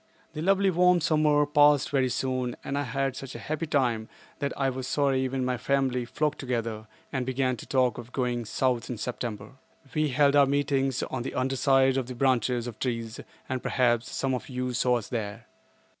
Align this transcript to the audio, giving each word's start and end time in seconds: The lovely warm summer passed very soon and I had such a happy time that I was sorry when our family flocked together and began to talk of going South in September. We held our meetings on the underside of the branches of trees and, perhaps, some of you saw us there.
The 0.33 0.41
lovely 0.41 0.71
warm 0.71 0.99
summer 0.99 1.45
passed 1.45 1.91
very 1.91 2.09
soon 2.09 2.55
and 2.63 2.75
I 2.75 2.81
had 2.81 3.15
such 3.15 3.35
a 3.35 3.37
happy 3.37 3.67
time 3.67 4.09
that 4.39 4.51
I 4.57 4.67
was 4.71 4.87
sorry 4.87 5.29
when 5.29 5.47
our 5.47 5.59
family 5.59 6.05
flocked 6.05 6.39
together 6.39 6.87
and 7.13 7.23
began 7.23 7.55
to 7.57 7.67
talk 7.67 7.99
of 7.99 8.11
going 8.11 8.45
South 8.45 8.89
in 8.89 8.97
September. 8.97 9.51
We 9.93 10.07
held 10.07 10.35
our 10.35 10.47
meetings 10.47 11.03
on 11.03 11.21
the 11.21 11.35
underside 11.35 11.97
of 11.97 12.07
the 12.07 12.15
branches 12.15 12.65
of 12.65 12.79
trees 12.79 13.19
and, 13.47 13.61
perhaps, 13.61 14.09
some 14.09 14.33
of 14.33 14.49
you 14.49 14.73
saw 14.73 14.97
us 14.97 15.07
there. 15.09 15.45